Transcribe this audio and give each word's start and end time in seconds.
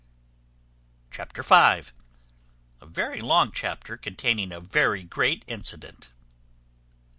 Chapter 1.11 1.43
v. 1.43 1.53
A 1.53 1.91
very 2.87 3.21
long 3.21 3.51
chapter, 3.51 3.97
containing 3.97 4.51
a 4.51 4.59
very 4.59 5.03
great 5.03 5.45
incident. 5.45 6.09